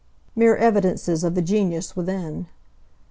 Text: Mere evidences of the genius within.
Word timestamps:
Mere 0.35 0.57
evidences 0.57 1.23
of 1.23 1.35
the 1.35 1.43
genius 1.43 1.95
within. 1.95 2.47